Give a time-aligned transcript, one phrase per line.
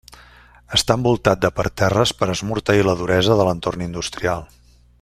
[0.77, 4.43] Està envoltat de parterres per esmorteir la duresa de l'entorn industrial.